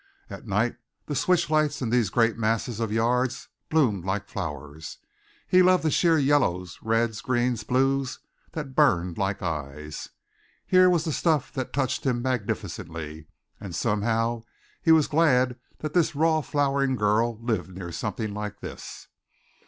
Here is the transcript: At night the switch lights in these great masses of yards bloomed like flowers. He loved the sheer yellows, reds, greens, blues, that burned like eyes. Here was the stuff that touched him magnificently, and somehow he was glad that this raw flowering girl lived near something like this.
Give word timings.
At 0.31 0.47
night 0.47 0.77
the 1.05 1.13
switch 1.13 1.51
lights 1.51 1.79
in 1.79 1.91
these 1.91 2.09
great 2.09 2.35
masses 2.35 2.79
of 2.79 2.91
yards 2.91 3.49
bloomed 3.69 4.03
like 4.03 4.27
flowers. 4.27 4.97
He 5.47 5.61
loved 5.61 5.83
the 5.83 5.91
sheer 5.91 6.17
yellows, 6.17 6.79
reds, 6.81 7.21
greens, 7.21 7.63
blues, 7.63 8.17
that 8.53 8.73
burned 8.73 9.19
like 9.19 9.43
eyes. 9.43 10.09
Here 10.65 10.89
was 10.89 11.03
the 11.03 11.11
stuff 11.13 11.53
that 11.53 11.71
touched 11.71 12.03
him 12.03 12.19
magnificently, 12.23 13.27
and 13.59 13.75
somehow 13.75 14.41
he 14.81 14.91
was 14.91 15.05
glad 15.05 15.59
that 15.77 15.93
this 15.93 16.15
raw 16.15 16.41
flowering 16.41 16.95
girl 16.95 17.37
lived 17.39 17.69
near 17.69 17.91
something 17.91 18.33
like 18.33 18.59
this. 18.59 19.07